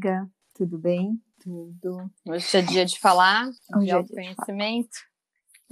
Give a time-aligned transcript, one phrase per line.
[0.00, 1.20] amiga, tudo bem?
[1.42, 2.10] Tudo.
[2.26, 4.98] Hoje é dia de falar Hoje de é autoconhecimento.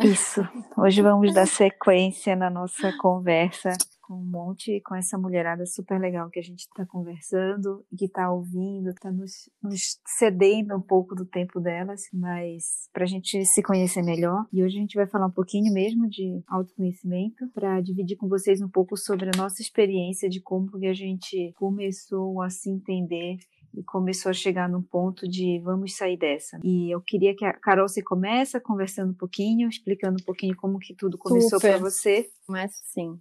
[0.00, 0.42] Isso.
[0.76, 3.70] Hoje vamos dar sequência na nossa conversa
[4.08, 8.06] com um monte, com essa mulherada super legal que a gente está conversando e que
[8.06, 13.44] está ouvindo, está nos, nos, cedendo um pouco do tempo delas, mas para a gente
[13.44, 14.46] se conhecer melhor.
[14.50, 18.62] E hoje a gente vai falar um pouquinho mesmo de autoconhecimento, para dividir com vocês
[18.62, 23.36] um pouco sobre a nossa experiência de como que a gente começou a se entender
[23.78, 26.58] e começou a chegar num ponto de vamos sair dessa.
[26.64, 30.78] E eu queria que a Carol se começa conversando um pouquinho, explicando um pouquinho como
[30.78, 32.28] que tudo começou para você.
[32.46, 33.18] Começa sim.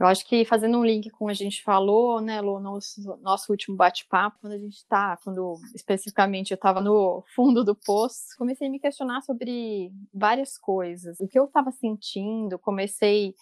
[0.00, 3.76] Eu acho que fazendo um link com a gente falou, né, no nosso, nosso último
[3.76, 8.70] bate-papo, quando a gente tá, quando especificamente eu estava no fundo do poço, comecei a
[8.70, 11.20] me questionar sobre várias coisas.
[11.20, 13.36] O que eu estava sentindo, comecei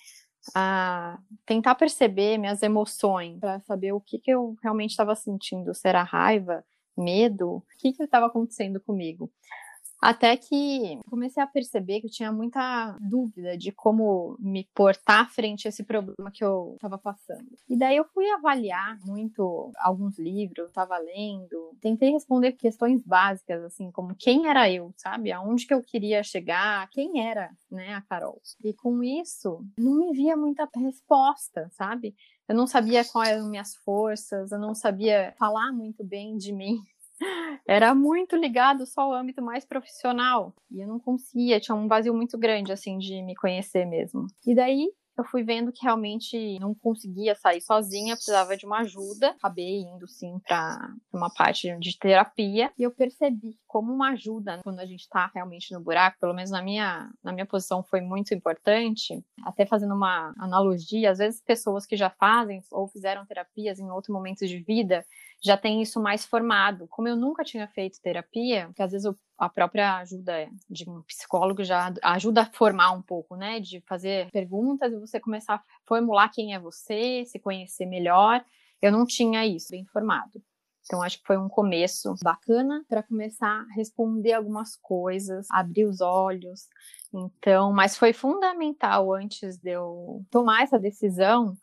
[0.55, 5.75] a tentar perceber minhas emoções, para saber o que, que eu realmente estava sentindo.
[5.75, 6.65] Será raiva,
[6.97, 7.57] medo?
[7.57, 9.31] O que estava acontecendo comigo?
[10.01, 15.67] Até que comecei a perceber que eu tinha muita dúvida de como me portar frente
[15.67, 17.47] a esse problema que eu estava passando.
[17.69, 23.91] E daí eu fui avaliar muito alguns livros, estava lendo, tentei responder questões básicas, assim,
[23.91, 25.33] como quem era eu, sabe?
[25.33, 28.41] Aonde que eu queria chegar, quem era, né, a Carol.
[28.65, 32.15] E com isso, não me via muita resposta, sabe?
[32.49, 36.79] Eu não sabia quais eram minhas forças, eu não sabia falar muito bem de mim
[37.67, 40.55] era muito ligado só ao âmbito mais profissional.
[40.71, 44.27] E eu não conseguia, tinha um vazio muito grande, assim, de me conhecer mesmo.
[44.47, 44.89] E daí
[45.21, 49.31] eu fui vendo que realmente não conseguia sair sozinha, precisava de uma ajuda.
[49.31, 54.81] Acabei indo sim para uma parte de terapia e eu percebi como uma ajuda quando
[54.81, 58.35] a gente está realmente no buraco, pelo menos na minha na minha posição foi muito
[58.35, 59.23] importante.
[59.45, 64.13] Até fazendo uma analogia, às vezes pessoas que já fazem ou fizeram terapias em outros
[64.13, 65.05] momentos de vida
[65.43, 66.87] já têm isso mais formado.
[66.89, 71.01] Como eu nunca tinha feito terapia, que às vezes eu a própria ajuda de um
[71.03, 73.59] psicólogo já ajuda a formar um pouco, né?
[73.59, 78.45] De fazer perguntas e você começar a formular quem é você, se conhecer melhor.
[78.83, 80.43] Eu não tinha isso bem formado.
[80.85, 86.01] Então, acho que foi um começo bacana para começar a responder algumas coisas, abrir os
[86.01, 86.69] olhos.
[87.13, 91.57] Então, mas foi fundamental antes de eu tomar essa decisão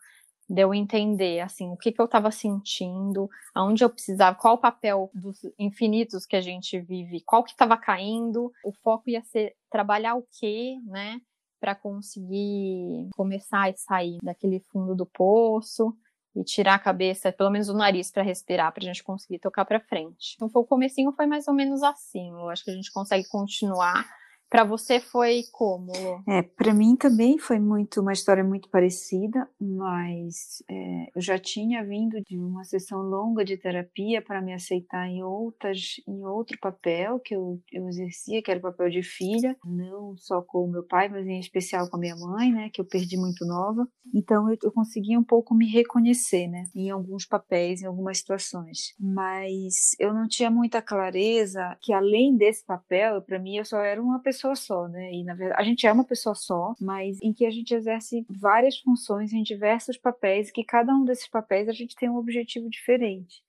[0.48, 4.58] de eu entender assim o que, que eu estava sentindo, aonde eu precisava, qual o
[4.58, 9.54] papel dos infinitos que a gente vive, qual que estava caindo, o foco ia ser
[9.70, 11.20] trabalhar o que, né,
[11.60, 15.94] para conseguir começar a sair daquele fundo do poço
[16.34, 19.64] e tirar a cabeça, pelo menos o nariz para respirar, para a gente conseguir tocar
[19.64, 20.34] para frente.
[20.36, 22.30] Então foi o comecinho foi mais ou menos assim.
[22.30, 24.08] Eu acho que a gente consegue continuar
[24.50, 25.92] para você foi como?
[26.26, 31.84] É, para mim também foi muito uma história muito parecida, mas é, eu já tinha
[31.84, 37.20] vindo de uma sessão longa de terapia para me aceitar em outras, em outro papel
[37.20, 40.82] que eu, eu exercia, que era o papel de filha, não só com o meu
[40.82, 43.86] pai, mas em especial com a minha mãe, né, que eu perdi muito nova.
[44.14, 48.94] Então eu, eu conseguia um pouco me reconhecer, né, em alguns papéis, em algumas situações,
[48.98, 54.02] mas eu não tinha muita clareza que além desse papel, para mim eu só era
[54.02, 55.12] uma pessoa pessoa só, né?
[55.12, 58.24] E na verdade, a gente é uma pessoa só, mas em que a gente exerce
[58.30, 62.16] várias funções em diversos papéis, e que cada um desses papéis a gente tem um
[62.16, 63.42] objetivo diferente.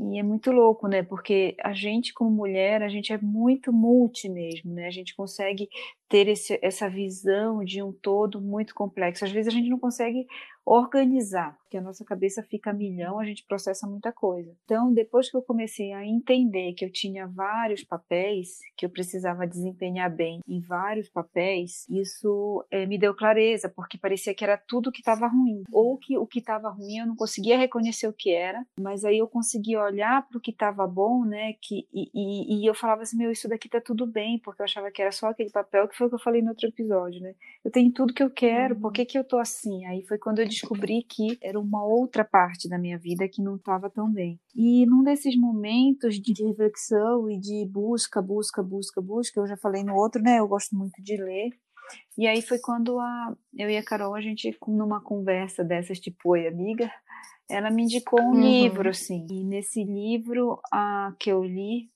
[0.00, 1.02] E é muito louco, né?
[1.02, 4.86] Porque a gente, como mulher, a gente é muito multi mesmo, né?
[4.86, 5.68] A gente consegue
[6.08, 9.24] ter esse, essa visão de um todo muito complexo.
[9.24, 10.24] Às vezes a gente não consegue
[10.64, 14.50] organizar, porque a nossa cabeça fica a milhão, a gente processa muita coisa.
[14.64, 19.46] Então, depois que eu comecei a entender que eu tinha vários papéis, que eu precisava
[19.46, 24.90] desempenhar bem em vários papéis, isso é, me deu clareza, porque parecia que era tudo
[24.90, 25.62] que estava ruim.
[25.70, 29.18] Ou que o que estava ruim eu não conseguia reconhecer o que era, mas aí
[29.18, 31.52] eu conseguia olhar para o que estava bom, né?
[31.60, 34.64] Que, e, e, e, eu falava assim: meu, isso daqui tá tudo bem, porque eu
[34.64, 37.20] achava que era só aquele papel, que foi o que eu falei no outro episódio,
[37.20, 37.34] né?
[37.62, 39.84] Eu tenho tudo que eu quero, por que, que eu tô assim?
[39.84, 43.56] Aí foi quando eu descobri que era uma outra parte da minha vida que não
[43.56, 44.40] estava tão bem.
[44.54, 49.82] E num desses momentos de reflexão e de busca, busca, busca, busca, eu já falei
[49.82, 50.38] no outro, né?
[50.38, 51.50] Eu gosto muito de ler.
[52.16, 56.30] E aí foi quando a, eu e a Carol, a gente, numa conversa dessas, tipo,
[56.30, 56.90] oi, amiga,
[57.48, 58.40] ela me indicou um uhum.
[58.40, 59.26] livro, assim.
[59.30, 61.90] E nesse livro a, que eu li,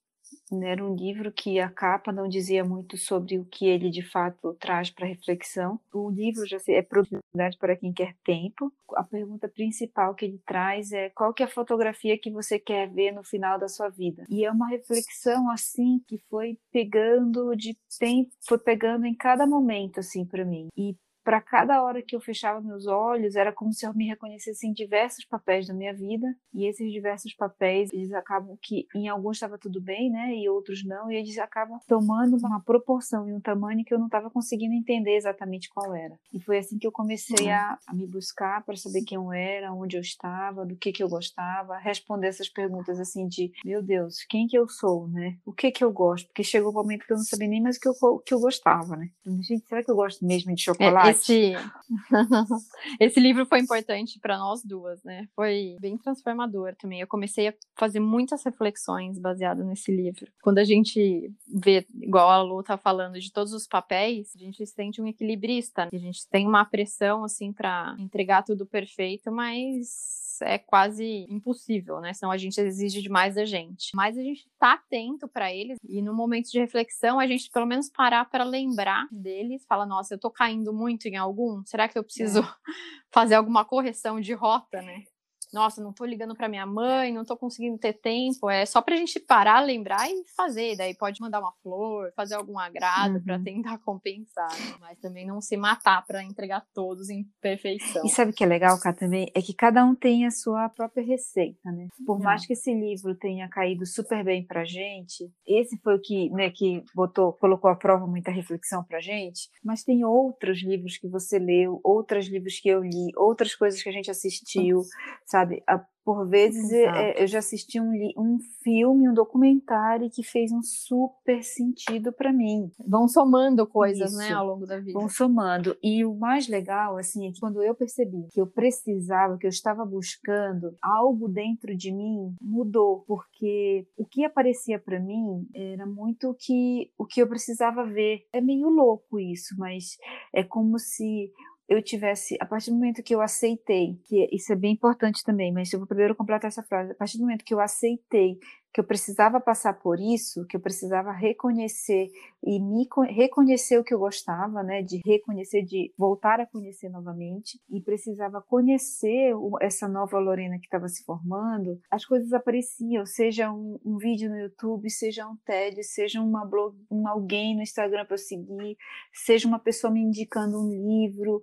[0.60, 4.54] era um livro que a capa não dizia muito sobre o que ele de fato
[4.54, 5.81] traz para reflexão.
[5.93, 8.72] O livro já é produtividade para quem quer tempo.
[8.94, 12.90] A pergunta principal que ele traz é qual que é a fotografia que você quer
[12.90, 14.25] ver no final da sua vida.
[14.28, 20.00] E é uma reflexão assim que foi pegando de tempo, foi pegando em cada momento
[20.00, 20.69] assim para mim.
[20.76, 24.66] E para cada hora que eu fechava meus olhos, era como se eu me reconhecesse
[24.66, 29.36] em diversos papéis da minha vida, e esses diversos papéis, eles acabam que em alguns
[29.36, 33.40] estava tudo bem, né, e outros não, e eles acabam tomando uma proporção e um
[33.40, 36.19] tamanho que eu não estava conseguindo entender exatamente qual era.
[36.32, 37.52] E foi assim que eu comecei uhum.
[37.52, 41.02] a, a me buscar para saber quem eu era, onde eu estava, do que que
[41.02, 45.36] eu gostava, responder essas perguntas assim de, meu Deus, quem que eu sou, né?
[45.44, 46.26] O que que eu gosto?
[46.26, 48.34] Porque chegou o um momento que eu não sabia nem mais o que eu, que
[48.34, 49.08] eu gostava, né?
[49.24, 51.12] Gente, será que eu gosto mesmo de é, chocolate?
[51.12, 51.53] Esse,
[53.00, 55.29] esse livro foi importante para nós duas, né?
[55.35, 57.00] Foi bem transformador também.
[57.00, 60.26] Eu comecei a fazer muitas reflexões baseadas nesse livro.
[60.43, 64.64] Quando a gente vê, igual a Lu tá falando, de todos os papéis, a gente
[64.67, 65.88] se sente um equilibrista.
[65.93, 72.12] A gente tem uma pressão, assim, para entregar tudo perfeito, mas é quase impossível, né?
[72.12, 73.91] Senão a gente exige demais da gente.
[73.94, 77.67] Mas a gente tá atento para eles e no momento de reflexão a gente pelo
[77.67, 81.99] menos parar para lembrar deles, fala, nossa, eu tô caindo muito em algum, será que
[81.99, 82.43] eu preciso é.
[83.12, 85.04] fazer alguma correção de rota, né?
[85.52, 88.49] Nossa, não tô ligando para minha mãe, não tô conseguindo ter tempo.
[88.49, 90.76] É só pra gente parar, lembrar e fazer.
[90.76, 93.22] Daí pode mandar uma flor, fazer algum agrado uhum.
[93.22, 94.76] para tentar compensar, né?
[94.81, 98.04] mas também não se matar para entregar todos em perfeição.
[98.04, 99.31] E sabe o que é legal, cá também?
[99.34, 101.88] É que cada um tem a sua própria receita, né?
[102.06, 102.22] Por uhum.
[102.22, 106.50] mais que esse livro tenha caído super bem pra gente, esse foi o que, né,
[106.50, 111.38] que botou, colocou à prova muita reflexão pra gente, mas tem outros livros que você
[111.38, 114.82] leu, outros livros que eu li, outras coisas que a gente assistiu,
[115.26, 115.42] sabe?
[115.43, 115.62] Sabe?
[116.05, 121.44] Por vezes é, eu já assisti um, um filme, um documentário que fez um super
[121.44, 122.73] sentido para mim.
[122.85, 124.33] Vão somando coisas, né, Isso.
[124.33, 124.99] né, ao longo da vida.
[124.99, 125.77] Vão somando.
[125.81, 129.50] E o mais legal, assim, é que quando eu percebi que eu precisava, que eu
[129.50, 136.35] estava buscando, algo dentro de mim mudou, porque o que aparecia para mim era muito
[136.37, 138.27] que o que eu precisava ver.
[138.33, 139.97] É meio louco isso, mas
[140.35, 141.31] é como se
[141.72, 145.52] eu tivesse, a partir do momento que eu aceitei, que isso é bem importante também,
[145.52, 148.38] mas eu vou primeiro completar essa frase, a partir do momento que eu aceitei
[148.72, 152.10] que eu precisava passar por isso, que eu precisava reconhecer
[152.42, 157.60] e me reconhecer o que eu gostava, né, de reconhecer, de voltar a conhecer novamente
[157.70, 163.78] e precisava conhecer essa nova Lorena que estava se formando, as coisas apareciam, seja um,
[163.84, 168.14] um, vídeo no YouTube, seja um TED, seja uma blog, um alguém no Instagram para
[168.14, 168.76] eu seguir,
[169.12, 171.42] seja uma pessoa me indicando um livro,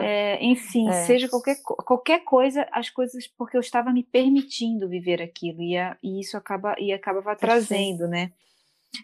[0.00, 1.04] é, enfim, é.
[1.04, 5.96] seja qualquer, qualquer coisa, as coisas porque eu estava me permitindo viver aquilo e, a,
[6.02, 8.32] e isso acaba acaba e acabava trazendo, né?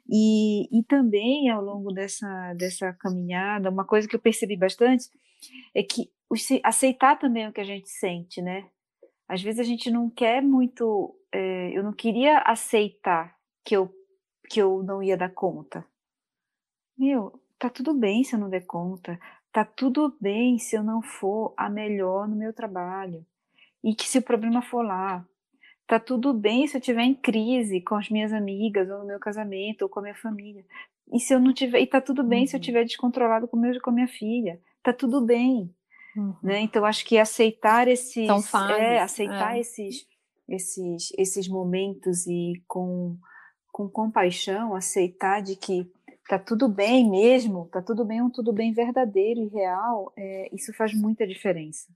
[0.09, 5.09] E, e também ao longo dessa, dessa caminhada, uma coisa que eu percebi bastante
[5.75, 6.11] é que
[6.63, 8.69] aceitar também o que a gente sente, né?
[9.27, 13.35] Às vezes a gente não quer muito, é, eu não queria aceitar
[13.65, 13.91] que eu,
[14.49, 15.85] que eu não ia dar conta.
[16.97, 19.19] Meu, tá tudo bem se eu não der conta,
[19.53, 23.25] tá tudo bem se eu não for a melhor no meu trabalho.
[23.83, 25.27] E que se o problema for lá,
[25.89, 29.19] Tá tudo bem se eu estiver em crise com as minhas amigas, ou no meu
[29.19, 30.63] casamento, ou com a minha família.
[31.11, 32.47] E se eu não tiver, e tá tudo bem uhum.
[32.47, 32.85] se eu uhum.
[32.85, 34.61] descontrolado com, meu, com a minha filha.
[34.83, 35.75] Tá tudo bem.
[36.15, 36.37] Uhum.
[36.43, 36.61] Né?
[36.61, 39.61] Então acho que aceitar esses, São fases, é, aceitar é.
[39.61, 40.07] esses,
[40.47, 43.17] esses, esses momentos e com,
[43.73, 45.91] com compaixão, aceitar de que
[46.29, 50.75] tá tudo bem mesmo, tá tudo bem, um tudo bem verdadeiro e real, é, isso
[50.75, 51.91] faz muita diferença.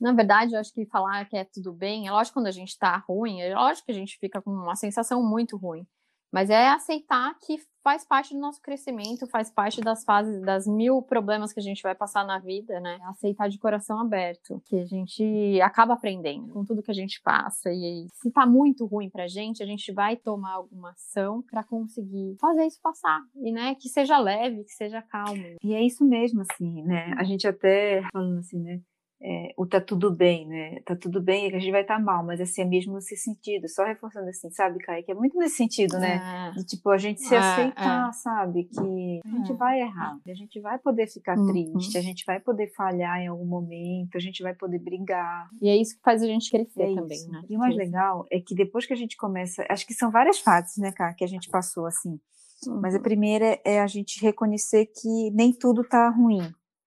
[0.00, 2.78] Na verdade, eu acho que falar que é tudo bem, é lógico quando a gente
[2.78, 5.86] tá ruim, é lógico que a gente fica com uma sensação muito ruim.
[6.34, 11.00] Mas é aceitar que faz parte do nosso crescimento, faz parte das fases, das mil
[11.00, 12.98] problemas que a gente vai passar na vida, né?
[13.04, 17.70] Aceitar de coração aberto, que a gente acaba aprendendo com tudo que a gente passa.
[17.70, 22.36] E se tá muito ruim pra gente, a gente vai tomar alguma ação para conseguir
[22.40, 23.20] fazer isso passar.
[23.36, 25.44] E, né, que seja leve, que seja calmo.
[25.62, 27.14] E é isso mesmo, assim, né?
[27.16, 28.80] A gente até falando assim, né?
[29.26, 30.80] É, o tá tudo bem, né?
[30.84, 33.16] Tá tudo bem, que a gente vai estar tá mal, mas assim, é mesmo nesse
[33.16, 35.10] sentido, só reforçando assim, sabe, Kaique?
[35.10, 36.50] É muito nesse sentido, né?
[36.50, 36.58] É.
[36.58, 38.12] De, tipo, a gente se é, aceitar, é.
[38.12, 38.64] sabe?
[38.64, 39.54] Que a gente é.
[39.54, 41.46] vai errar, a gente vai poder ficar uhum.
[41.46, 45.48] triste, a gente vai poder falhar em algum momento, a gente vai poder brigar.
[45.62, 47.30] E é isso que faz a gente crescer é também, isso.
[47.30, 47.42] né?
[47.48, 50.38] E o mais legal é que depois que a gente começa, acho que são várias
[50.38, 52.20] fases, né, cara, que a gente passou assim.
[52.66, 52.78] Uhum.
[52.82, 56.42] Mas a primeira é a gente reconhecer que nem tudo tá ruim,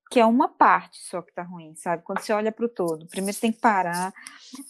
[0.09, 2.03] que é uma parte só que está ruim, sabe?
[2.03, 4.13] Quando você olha para o todo, primeiro tem que parar,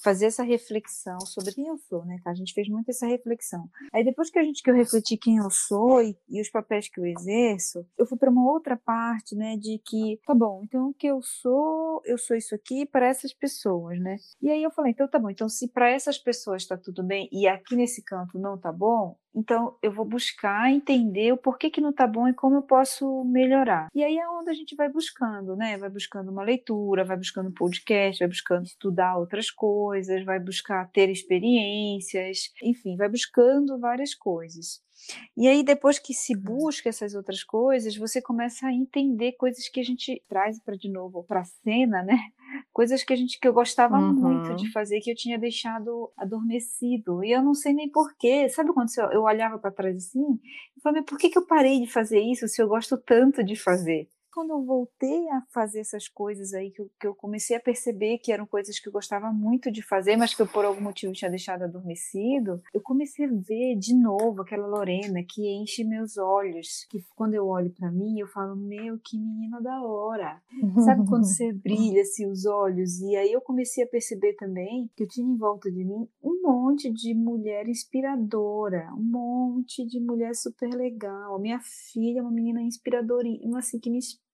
[0.03, 2.17] fazer essa reflexão sobre quem eu sou, né?
[2.25, 3.69] A gente fez muito essa reflexão.
[3.93, 6.89] Aí depois que a gente que eu refleti quem eu sou e, e os papéis
[6.89, 9.55] que eu exerço, eu fui para uma outra parte, né?
[9.57, 13.33] De que tá bom, então o que eu sou, eu sou isso aqui para essas
[13.33, 14.17] pessoas, né?
[14.41, 17.29] E aí eu falei, então tá bom, então se para essas pessoas está tudo bem
[17.31, 21.79] e aqui nesse canto não tá bom, Então, eu vou buscar entender o porquê que
[21.79, 23.87] não está bom e como eu posso melhorar.
[23.93, 25.77] E aí é onde a gente vai buscando, né?
[25.77, 31.11] Vai buscando uma leitura, vai buscando podcast, vai buscando estudar outras coisas, vai buscar ter
[31.11, 34.81] experiências, enfim, vai buscando várias coisas.
[35.37, 39.79] E aí, depois que se busca essas outras coisas, você começa a entender coisas que
[39.79, 42.17] a gente traz para de novo para a cena, né?
[42.71, 44.13] Coisas que a gente que eu gostava uhum.
[44.13, 47.23] muito de fazer, que eu tinha deixado adormecido.
[47.23, 48.49] E eu não sei nem porquê.
[48.49, 50.25] Sabe quando eu olhava para trás assim?
[50.75, 53.55] Eu falei, por que, que eu parei de fazer isso se eu gosto tanto de
[53.55, 54.09] fazer?
[54.37, 58.19] Quando eu voltei a fazer essas coisas aí, que eu, que eu, comecei a perceber
[58.19, 61.11] que eram coisas que eu gostava muito de fazer, mas que eu por algum motivo
[61.11, 66.85] tinha deixado adormecido, eu comecei a ver de novo aquela Lorena que enche meus olhos,
[66.87, 70.39] que quando eu olho para mim, eu falo, meu, que menina da hora.
[70.85, 72.99] Sabe quando você brilha assim os olhos?
[72.99, 76.43] E aí eu comecei a perceber também que eu tinha em volta de mim um
[76.43, 81.39] monte de mulher inspiradora, um monte de mulher super legal.
[81.39, 83.27] Minha filha é uma menina inspiradora,
[83.57, 84.26] assim, que me inspira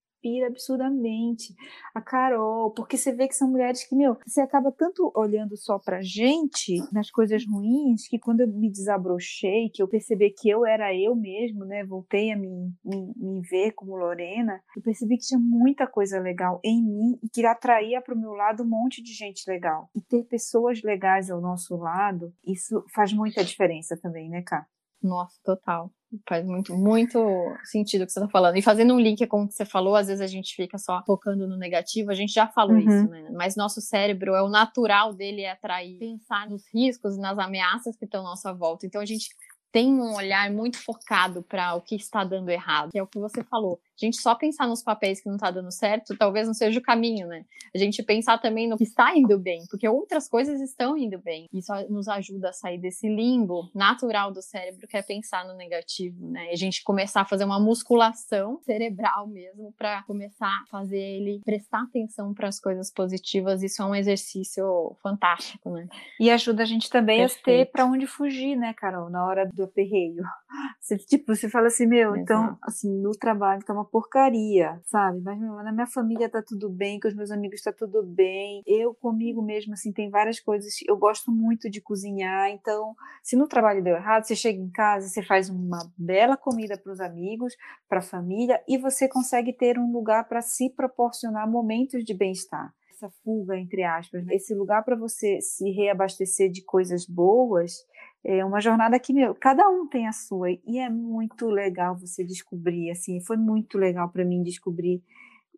[0.45, 1.55] absurdamente.
[1.93, 5.79] A Carol, porque você vê que são mulheres que, meu, você acaba tanto olhando só
[5.79, 10.65] pra gente, nas coisas ruins, que quando eu me desabrochei, que eu percebi que eu
[10.65, 15.25] era eu mesmo, né, voltei a me, me, me ver como Lorena, eu percebi que
[15.25, 19.01] tinha muita coisa legal em mim e que atraía para o meu lado um monte
[19.01, 19.89] de gente legal.
[19.95, 24.65] E ter pessoas legais ao nosso lado, isso faz muita diferença também, né, Cá?
[25.01, 25.91] Nossa, total.
[26.27, 27.20] Faz muito, muito
[27.63, 28.58] sentido o que você está falando.
[28.58, 31.03] E fazendo um link com o que você falou, às vezes a gente fica só
[31.05, 32.79] focando no negativo, a gente já falou uhum.
[32.79, 33.29] isso, né?
[33.32, 37.96] Mas nosso cérebro é o natural dele é atrair, pensar nos riscos e nas ameaças
[37.98, 38.86] que estão à nossa volta.
[38.86, 39.29] Então a gente
[39.74, 43.17] tem um olhar muito focado para o que está dando errado, que é o que
[43.17, 43.82] você falou.
[44.01, 46.83] A gente só pensar nos papéis que não está dando certo, talvez não seja o
[46.83, 47.45] caminho, né?
[47.73, 51.47] A gente pensar também no que está indo bem, porque outras coisas estão indo bem.
[51.53, 56.27] Isso nos ajuda a sair desse limbo natural do cérebro, que é pensar no negativo,
[56.29, 56.47] né?
[56.47, 61.41] E a gente começar a fazer uma musculação cerebral mesmo para começar a fazer ele
[61.45, 63.62] prestar atenção para as coisas positivas.
[63.62, 65.88] Isso é um exercício fantástico, né?
[66.19, 67.41] E ajuda a gente também Perfeito.
[67.41, 70.23] a ter para onde fugir, né, Carol, na hora do aperreio.
[70.79, 72.57] Você, tipo, você fala assim, meu, então, Exato.
[72.57, 75.19] então, assim, no trabalho tá uma porcaria, sabe?
[75.21, 78.63] Mas na minha família tá tudo bem, com os meus amigos tá tudo bem.
[78.65, 80.75] Eu comigo mesmo, assim, tem várias coisas.
[80.87, 85.07] Eu gosto muito de cozinhar, então, se no trabalho deu errado, você chega em casa,
[85.07, 87.53] você faz uma bela comida para os amigos,
[87.89, 92.73] para a família, e você consegue ter um lugar para se proporcionar momentos de bem-estar
[93.03, 94.35] essa fuga, entre aspas, né?
[94.35, 97.85] esse lugar para você se reabastecer de coisas boas,
[98.23, 102.23] é uma jornada que, meu, cada um tem a sua, e é muito legal você
[102.23, 105.01] descobrir, assim, foi muito legal para mim descobrir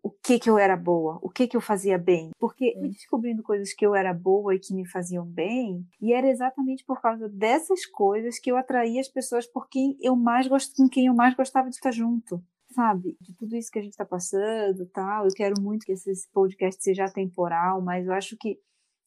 [0.01, 3.41] o que que eu era boa, o que que eu fazia bem, porque fui descobrindo
[3.41, 7.27] coisas que eu era boa e que me faziam bem, e era exatamente por causa
[7.27, 11.13] dessas coisas que eu atraía as pessoas por quem eu mais gosto, com quem eu
[11.15, 12.43] mais gostava de estar junto
[12.75, 15.25] sabe, de tudo isso que a gente está passando tal.
[15.25, 18.59] Eu quero muito que esse podcast seja temporal, mas eu acho que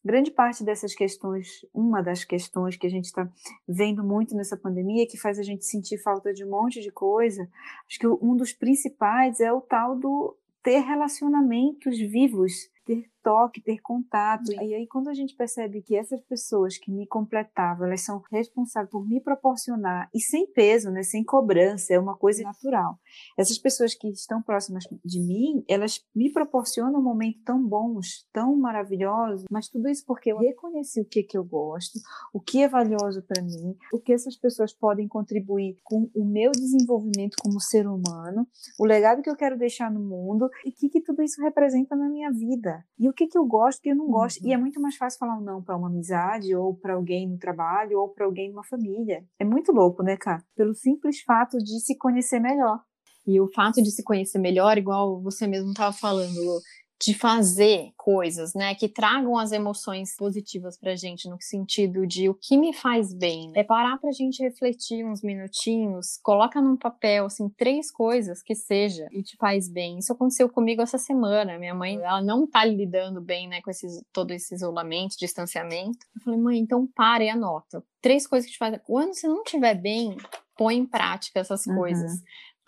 [0.03, 3.29] grande parte dessas questões, uma das questões que a gente está
[3.67, 7.49] vendo muito nessa pandemia, que faz a gente sentir falta de um monte de coisa,
[7.87, 13.79] acho que um dos principais é o tal do ter relacionamentos vivos, ter toque, ter
[13.81, 14.51] contato.
[14.51, 18.91] E aí, quando a gente percebe que essas pessoas que me completavam, elas são responsáveis
[18.91, 22.97] por me proporcionar, e sem peso, né, sem cobrança, é uma coisa natural.
[23.37, 29.45] Essas pessoas que estão próximas de mim, elas me proporcionam momentos tão bons, tão maravilhosos,
[29.49, 31.99] mas tudo isso porque eu reconheci o que, que eu gosto,
[32.33, 36.51] o que é valioso para mim, o que essas pessoas podem contribuir com o meu
[36.51, 38.47] desenvolvimento como ser humano,
[38.79, 41.95] o legado que eu quero deixar no mundo e o que, que tudo isso representa
[41.95, 42.83] na minha vida.
[42.97, 44.41] E o que, que eu gosto e o que eu não gosto.
[44.41, 44.49] Uhum.
[44.49, 47.37] E é muito mais fácil falar um não para uma amizade, ou para alguém no
[47.37, 49.25] trabalho, ou para alguém numa família.
[49.39, 50.43] É muito louco, né, cara?
[50.55, 52.79] Pelo simples fato de se conhecer melhor.
[53.27, 56.59] E o fato de se conhecer melhor, igual você mesmo estava falando, Lu,
[57.01, 62.33] de fazer coisas, né, que tragam as emoções positivas pra gente, no sentido de o
[62.33, 63.51] que me faz bem.
[63.55, 69.07] É parar pra gente refletir uns minutinhos, coloca num papel, assim, três coisas que seja
[69.11, 69.99] e te faz bem.
[69.99, 71.57] Isso aconteceu comigo essa semana.
[71.57, 76.05] Minha mãe, ela não tá lidando bem, né, com esses, todo esse isolamento, distanciamento.
[76.15, 77.81] Eu falei, mãe, então para e anota.
[78.01, 78.79] Três coisas que te fazem.
[78.83, 80.17] Quando você não estiver bem,
[80.59, 81.75] põe em prática essas uhum.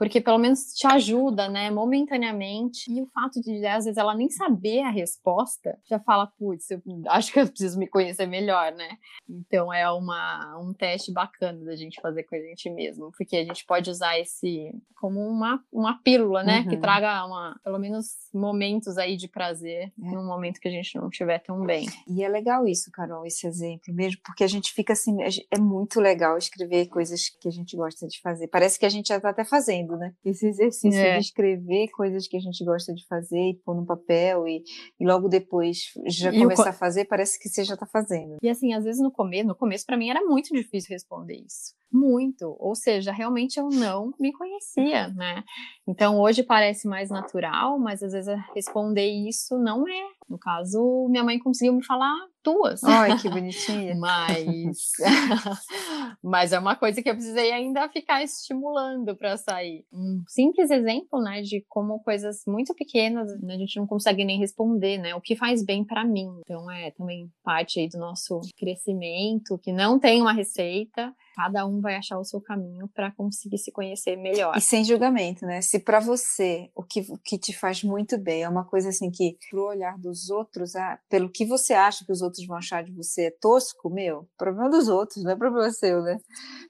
[0.02, 2.92] Porque pelo menos te ajuda, né, momentaneamente.
[2.92, 6.82] E o fato de, às vezes, ela nem saber a resposta, já fala, putz, eu
[7.08, 8.98] acho que eu preciso me conhecer melhor, né?
[9.30, 13.44] Então é uma, um teste bacana da gente fazer com a gente mesmo, porque a
[13.44, 16.68] gente pode usar esse como uma, uma pílula, né, uhum.
[16.70, 19.92] que traga uma, pelo menos momentos aí de prazer é.
[19.98, 21.88] num momento que a gente não estiver tão bem.
[22.08, 25.18] E é legal isso, Carol, esse exemplo mesmo, porque a gente fica assim,
[25.50, 28.48] é muito legal escrever coisas que a gente gosta de fazer.
[28.48, 30.14] Parece que a gente já está até fazendo, né?
[30.24, 31.14] Esse exercício é.
[31.14, 34.64] de escrever coisas que a gente gosta de fazer e pôr no papel e,
[35.00, 36.70] e logo depois já e começar o...
[36.70, 38.38] a fazer, parece que você já está fazendo.
[38.42, 41.76] E assim, às vezes no começo, no começo para mim era muito difícil responder isso
[41.92, 45.44] muito, ou seja, realmente eu não me conhecia, né?
[45.86, 50.10] Então hoje parece mais natural, mas às vezes responder isso não é.
[50.32, 52.82] No caso, minha mãe conseguiu me falar duas.
[52.84, 53.96] Ai, que bonitinha.
[53.96, 54.92] mas
[56.24, 59.86] mas é uma coisa que eu precisei ainda ficar estimulando para sair.
[59.92, 64.98] Um simples exemplo, né, de como coisas muito pequenas a gente não consegue nem responder,
[64.98, 65.14] né?
[65.16, 66.40] O que faz bem para mim.
[66.40, 71.80] Então é também parte aí do nosso crescimento, que não tem uma receita Cada um
[71.80, 74.56] vai achar o seu caminho para conseguir se conhecer melhor.
[74.58, 75.62] E sem julgamento, né?
[75.62, 79.10] Se para você o que, o que te faz muito bem é uma coisa assim
[79.10, 82.84] que, pro olhar dos outros, ah, pelo que você acha que os outros vão achar
[82.84, 86.20] de você é tosco, meu, problema dos outros, não é problema seu, né?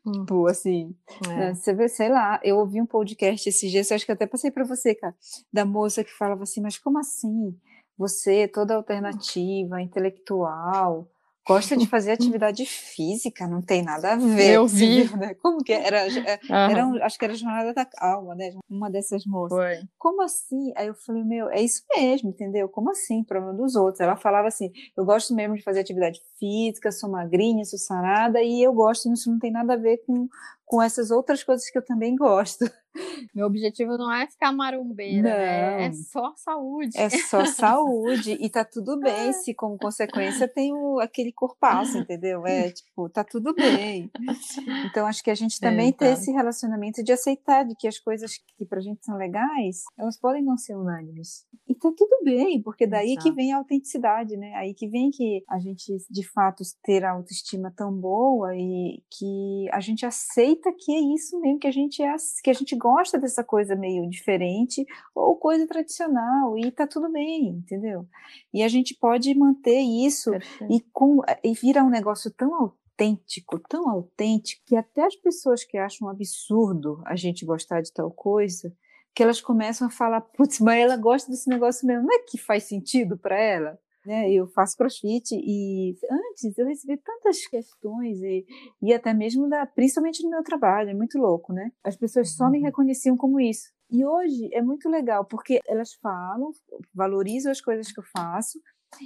[0.05, 0.11] Hum.
[0.11, 1.27] Tipo, assim, é.
[1.27, 1.53] né?
[1.53, 4.51] você vê, sei lá, eu ouvi um podcast esses dias, eu acho que até passei
[4.51, 5.15] para você, cara,
[5.51, 7.57] da moça que falava assim, mas como assim?
[7.97, 11.07] Você, toda alternativa, intelectual,
[11.47, 14.53] gosta de fazer atividade física, não tem nada a ver.
[14.53, 15.03] Eu vi.
[15.03, 15.33] Viu, né?
[15.35, 16.05] Como que era?
[16.49, 18.53] era um, acho que era a Jornada da Alma, né?
[18.69, 19.57] Uma dessas moças.
[19.57, 19.79] Foi.
[19.97, 20.71] Como assim?
[20.75, 22.69] Aí eu falei, meu, é isso mesmo, entendeu?
[22.69, 23.23] Como assim?
[23.23, 23.99] Problema dos outros.
[23.99, 28.61] Ela falava assim, eu gosto mesmo de fazer atividade física, sou magrinha, sou sarada, e
[28.61, 30.27] eu gosto, isso não tem nada a ver com,
[30.71, 32.63] com essas outras coisas que eu também gosto.
[33.35, 35.85] Meu objetivo não é ficar marumbeira, né?
[35.87, 36.97] É só saúde.
[36.97, 38.37] É só saúde.
[38.39, 39.33] E tá tudo bem é.
[39.33, 42.45] se, como consequência, tem o, aquele corpaço, entendeu?
[42.45, 44.09] É tipo, tá tudo bem.
[44.85, 47.97] Então, acho que a gente também é, tem esse relacionamento de aceitar de que as
[47.97, 51.45] coisas que pra gente são legais, elas podem não ser unânimes.
[51.67, 53.23] E tá tudo bem, porque daí Exato.
[53.23, 54.53] que vem a autenticidade, né?
[54.55, 59.69] Aí que vem que a gente, de fato, ter a autoestima tão boa e que
[59.71, 62.13] a gente aceita que é isso mesmo, que a gente é,
[62.43, 67.47] que a gente gosta dessa coisa meio diferente ou coisa tradicional e tá tudo bem,
[67.47, 68.05] entendeu?
[68.53, 70.31] E a gente pode manter isso
[70.69, 75.77] e, com, e vira um negócio tão autêntico, tão autêntico, que até as pessoas que
[75.77, 78.75] acham um absurdo a gente gostar de tal coisa,
[79.15, 82.37] que elas começam a falar, putz, mas ela gosta desse negócio mesmo, não é que
[82.37, 83.79] faz sentido para ela?
[84.03, 88.43] Né, eu faço crossfit e antes eu recebi tantas questões e,
[88.81, 91.71] e até mesmo da, principalmente no meu trabalho, é muito louco, né?
[91.83, 92.65] As pessoas só me uhum.
[92.65, 93.71] reconheciam como isso.
[93.91, 96.51] E hoje é muito legal porque elas falam,
[96.95, 98.59] valorizam as coisas que eu faço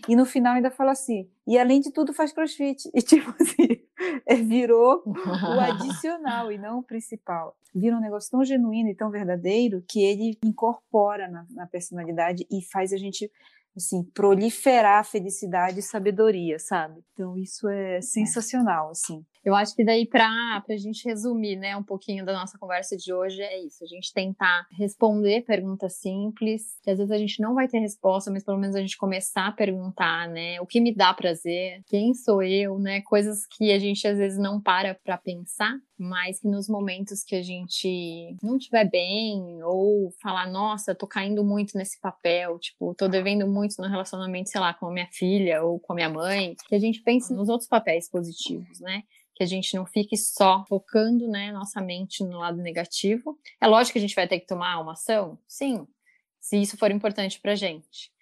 [0.08, 2.89] e no final ainda fala assim, e além de tudo faz crossfit.
[2.93, 3.81] E tipo assim,
[4.25, 7.55] é, virou o adicional e não o principal.
[7.73, 12.63] Vira um negócio tão genuíno e tão verdadeiro que ele incorpora na, na personalidade e
[12.63, 13.29] faz a gente
[13.76, 17.02] assim, proliferar felicidade e sabedoria, sabe?
[17.14, 18.02] Então isso é, é.
[18.02, 19.24] sensacional, assim.
[19.44, 23.14] Eu acho que daí para a gente resumir, né, um pouquinho da nossa conversa de
[23.14, 27.54] hoje é isso, a gente tentar responder perguntas simples, que às vezes a gente não
[27.54, 30.96] vai ter resposta, mas pelo menos a gente começar a perguntar, né, o que me
[30.96, 35.16] dá prazer, quem sou eu, né, coisas que a gente às vezes não para para
[35.16, 41.08] pensar, mas que nos momentos que a gente não estiver bem ou falar, nossa, tô
[41.08, 45.08] caindo muito nesse papel, tipo, tô devendo muito no relacionamento, sei lá, com a minha
[45.12, 49.04] filha ou com a minha mãe, que a gente pense nos outros papéis positivos, né?
[49.36, 53.38] que a gente não fique só focando, né, nossa mente no lado negativo.
[53.60, 55.86] É lógico que a gente vai ter que tomar uma ação, sim,
[56.39, 58.14] se isso for importante para gente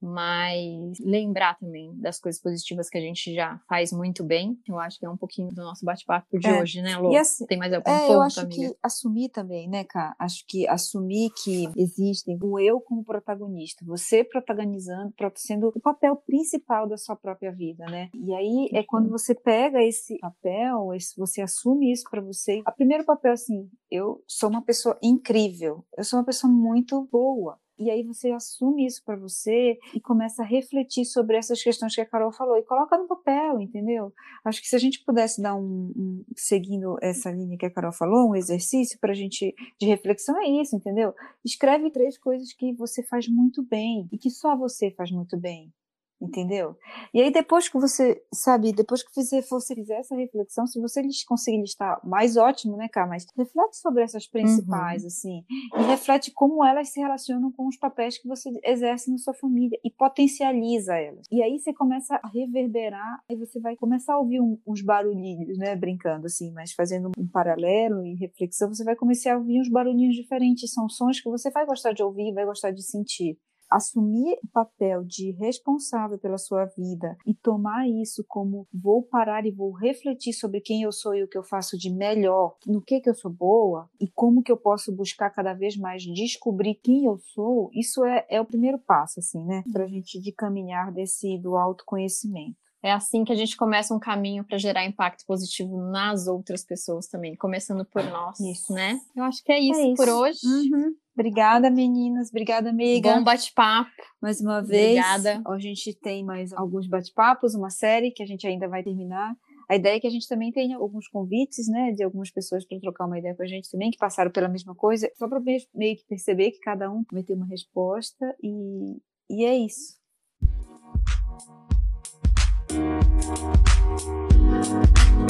[0.00, 4.58] mas lembrar também das coisas positivas que a gente já faz muito bem.
[4.68, 6.60] Eu acho que é um pouquinho do nosso bate-papo de é.
[6.60, 7.14] hoje, né, Lu?
[7.16, 8.54] Assim, Tem mais algum é, ponto, Eu acho amiga?
[8.54, 10.14] que assumir também, né, Cá?
[10.18, 16.88] Acho que assumir que existem o eu como protagonista, você protagonizando, sendo o papel principal
[16.88, 18.10] da sua própria vida, né?
[18.14, 19.12] E aí é quando uhum.
[19.12, 22.62] você pega esse papel, esse, você assume isso para você.
[22.66, 27.58] O primeiro papel, assim, eu sou uma pessoa incrível, eu sou uma pessoa muito boa
[27.80, 32.00] e aí você assume isso para você e começa a refletir sobre essas questões que
[32.00, 34.12] a Carol falou e coloca no papel, entendeu?
[34.44, 37.92] Acho que se a gente pudesse dar um, um seguindo essa linha que a Carol
[37.92, 41.14] falou, um exercício para a gente de reflexão é isso, entendeu?
[41.42, 45.72] Escreve três coisas que você faz muito bem e que só você faz muito bem.
[46.20, 46.76] Entendeu?
[47.14, 51.02] E aí depois que você, sabe, depois que você, você fizer essa reflexão, se você
[51.26, 53.06] conseguir listar, mais ótimo, né, Cá?
[53.06, 55.08] Mas reflete sobre essas principais, uhum.
[55.08, 55.44] assim,
[55.76, 59.78] e reflete como elas se relacionam com os papéis que você exerce na sua família
[59.82, 61.26] e potencializa elas.
[61.30, 65.56] E aí você começa a reverberar, aí você vai começar a ouvir um, uns barulhinhos,
[65.56, 69.68] né, brincando assim, mas fazendo um paralelo e reflexão, você vai começar a ouvir uns
[69.68, 73.38] barulhinhos diferentes, são sons que você vai gostar de ouvir, vai gostar de sentir
[73.70, 79.50] assumir o papel de responsável pela sua vida e tomar isso como vou parar e
[79.50, 83.00] vou refletir sobre quem eu sou e o que eu faço de melhor, no que
[83.00, 87.04] que eu sou boa e como que eu posso buscar cada vez mais descobrir quem
[87.04, 89.62] eu sou, isso é, é o primeiro passo, assim, né?
[89.72, 92.56] Pra gente de caminhar desse do autoconhecimento.
[92.82, 97.06] É assim que a gente começa um caminho para gerar impacto positivo nas outras pessoas
[97.06, 98.72] também, começando por nós, isso.
[98.72, 98.98] né?
[99.14, 99.96] Eu acho que é isso, é isso.
[99.96, 100.38] por hoje.
[100.46, 100.94] Uhum.
[101.20, 102.30] Obrigada, meninas.
[102.30, 103.14] Obrigada, amiga.
[103.14, 103.90] Bom bate-papo.
[104.22, 104.98] Mais uma vez.
[104.98, 105.42] Obrigada.
[105.46, 109.36] A gente tem mais alguns bate-papos, uma série que a gente ainda vai terminar.
[109.68, 112.80] A ideia é que a gente também tenha alguns convites, né, de algumas pessoas para
[112.80, 115.40] trocar uma ideia com a gente também, que passaram pela mesma coisa, só para
[115.74, 118.96] meio que perceber que cada um vai ter uma resposta e,
[119.28, 120.00] e é isso.